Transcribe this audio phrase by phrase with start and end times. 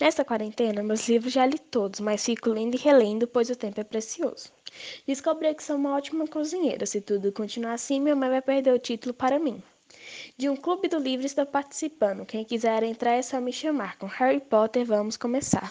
[0.00, 3.80] Nesta quarentena, meus livros já li todos, mas fico lendo e relendo, pois o tempo
[3.80, 4.50] é precioso.
[5.06, 6.86] Descobri que sou uma ótima cozinheira.
[6.86, 9.62] Se tudo continuar assim, minha mãe vai perder o título para mim.
[10.38, 12.24] De um clube do livro estou participando.
[12.24, 13.98] Quem quiser entrar é só me chamar.
[13.98, 15.70] Com Harry Potter, vamos começar.